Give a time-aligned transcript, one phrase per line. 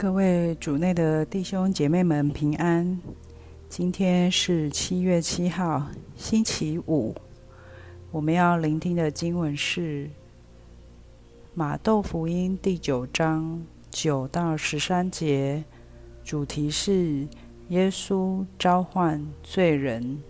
[0.00, 3.00] 各位主内的弟兄姐妹们平安。
[3.68, 7.12] 今天是七月七号，星期五。
[8.12, 10.08] 我们要聆听的经文是
[11.52, 15.64] 马窦福音第九章九到十三节，
[16.22, 17.26] 主题是
[17.70, 20.22] 耶稣召唤罪人。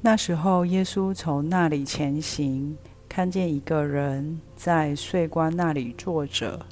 [0.00, 6.64] 那时候，耶稣从那里前行，看见一个人在税关那里坐着。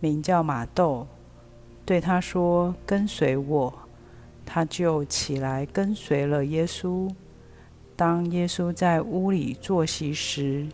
[0.00, 1.06] 名叫马窦，
[1.84, 3.72] 对他说：“跟随我。”
[4.44, 7.10] 他就起来跟随了耶稣。
[7.96, 10.68] 当耶稣在屋里坐席时，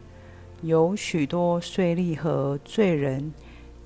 [0.61, 3.33] 有许多税吏和罪人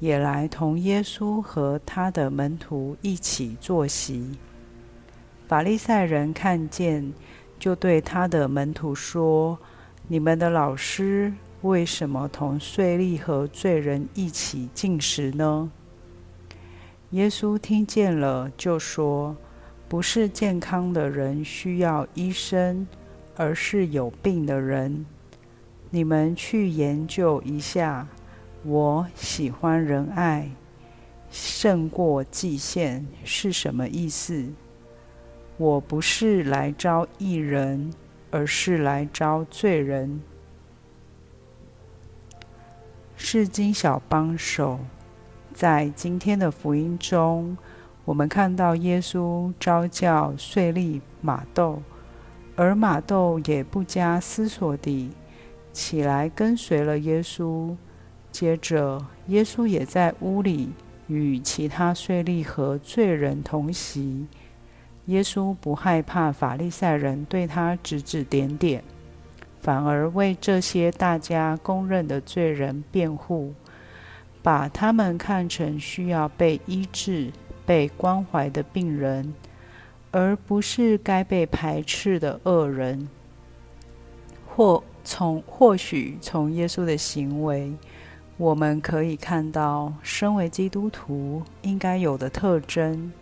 [0.01, 4.33] 也来同耶稣和他的门徒一起坐席。
[5.47, 7.13] 法利赛人看见，
[7.59, 9.57] 就对他的门徒说
[10.09, 15.71] ：“你们的老师。”为什么同税吏和罪人一起进食呢？
[17.11, 19.37] 耶稣听见了，就说
[19.89, 22.87] ：“不是健康的人需要医生，
[23.37, 25.07] 而是有病的人。
[25.91, 28.07] 你们去研究一下。
[28.65, 30.51] 我喜欢仁爱
[31.31, 34.45] 胜过祭献是什么意思？
[35.57, 37.93] 我不是来招义人，
[38.31, 40.21] 而是来招罪人。”
[43.29, 44.79] 是金小帮手，
[45.53, 47.59] 在今天的福音中，
[48.05, 51.83] 我们看到耶稣召叫税吏马窦，
[52.55, 55.11] 而马窦也不加思索地
[55.73, 57.75] 起来跟随了耶稣。
[58.31, 60.71] 接着，耶稣也在屋里
[61.09, 64.29] 与其他税吏和罪人同席。
[65.07, 68.85] 耶稣不害怕法利赛人对他指指点点。
[69.67, 73.53] 反而为这些大家公认的罪人辩护，
[74.41, 77.33] 把他们看成需要被医治、
[77.67, 79.35] 被关怀的病人，
[80.13, 83.09] 而不是该被排斥的恶人。
[84.47, 87.73] 或从或许从耶稣的行为，
[88.37, 93.13] 我们可以看到身为基督徒应该有的特征。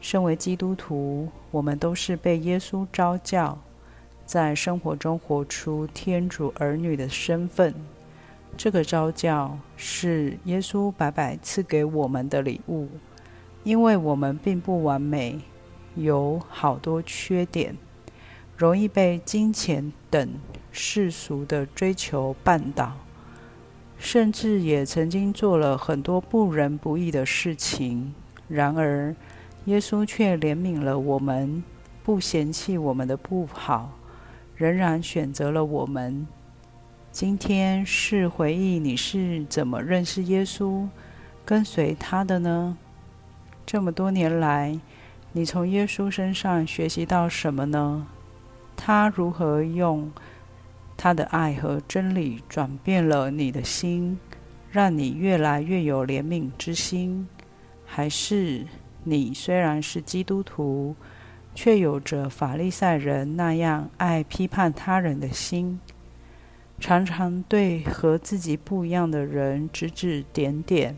[0.00, 3.56] 身为基督徒，我们都是被耶稣召叫。
[4.28, 7.74] 在生活中活出天主儿女的身份，
[8.58, 12.88] 这个召叫是耶稣白白赐给我们的礼物。
[13.64, 15.38] 因为我们并不完美，
[15.94, 17.74] 有好多缺点，
[18.54, 20.28] 容易被金钱等
[20.70, 22.92] 世俗的追求绊倒，
[23.96, 28.12] 甚至也曾经做了很多不仁不义的事情。
[28.46, 29.16] 然而，
[29.64, 31.64] 耶稣却怜悯了我们，
[32.04, 33.94] 不嫌弃我们的不好。
[34.58, 36.26] 仍然选择了我们。
[37.12, 40.88] 今天是回忆你是怎么认识耶稣、
[41.44, 42.76] 跟随他的呢？
[43.64, 44.76] 这么多年来，
[45.30, 48.08] 你从耶稣身上学习到什么呢？
[48.76, 50.10] 他如何用
[50.96, 54.18] 他的爱和真理转变了你的心，
[54.72, 57.28] 让你越来越有怜悯之心？
[57.86, 58.66] 还是
[59.04, 60.96] 你虽然是基督徒，
[61.54, 65.80] 却有着法利赛人那样爱批判他人的心，
[66.78, 70.96] 常常对和自己不一样的人指指点点。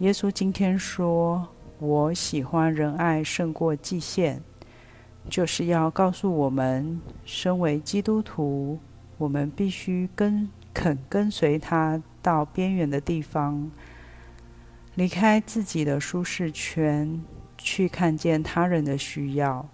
[0.00, 1.48] 耶稣今天说
[1.80, 4.42] ：“我喜欢仁爱胜过祭献”，
[5.30, 8.78] 就是要告诉我们，身为基督徒，
[9.16, 13.70] 我们必须跟肯跟随他到边缘的地方，
[14.94, 17.24] 离开自己的舒适圈。
[17.58, 19.68] 去看见他人的需要。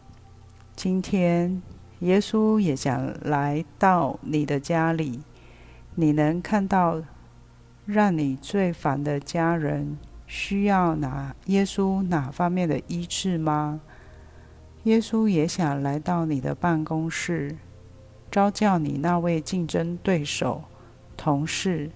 [0.75, 1.63] 今天，
[2.01, 5.21] 耶稣也想来到你的家里。
[5.95, 7.03] 你能看到
[7.85, 13.81] 让你最烦的家人需要哪耶稣哪方面的医治吗？
[14.85, 17.57] 耶稣也想来到你的办公室，
[18.31, 20.65] 召叫你那位竞争对手、
[21.17, 21.91] 同事。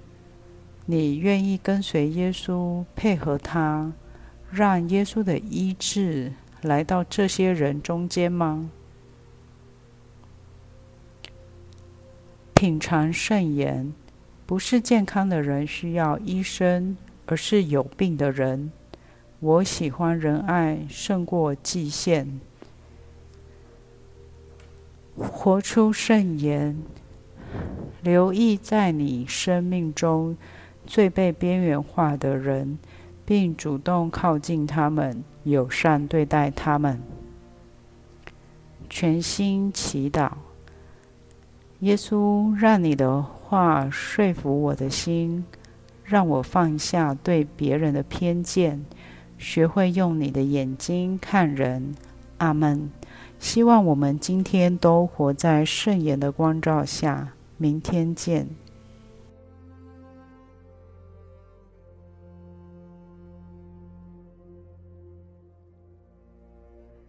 [0.84, 3.92] 你愿意跟随耶稣，配合他？
[4.56, 6.32] 让耶稣的医治
[6.62, 8.70] 来到这些人中间吗？
[12.54, 13.92] 品尝圣言，
[14.47, 18.72] 不是健康的人需要医生，而是有病的人。
[19.41, 22.41] 我喜欢仁爱胜过祭献。
[25.14, 26.78] 活出圣言，
[28.03, 30.34] 留意在你生命中
[30.86, 32.78] 最被边缘化的人。
[33.27, 37.03] 并主动靠近他们，友善对待他们。
[38.89, 40.31] 全心祈祷，
[41.81, 45.45] 耶稣，让你的话说服我的心，
[46.05, 48.87] 让我放下对别人的偏见，
[49.37, 51.95] 学会用你的眼睛看人。
[52.39, 52.91] 阿门。
[53.39, 57.33] 希望我们今天都活在圣言的光照下。
[57.59, 58.49] 明天见。